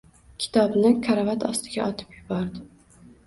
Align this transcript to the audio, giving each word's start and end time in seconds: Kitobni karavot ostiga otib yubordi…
Kitobni 0.43 0.89
karavot 1.07 1.45
ostiga 1.49 1.85
otib 1.91 2.17
yubordi… 2.17 2.65